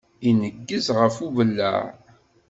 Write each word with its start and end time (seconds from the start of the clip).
Ineggez 0.29 0.87
ɣef 0.99 1.15
ubellaɛ. 1.27 1.83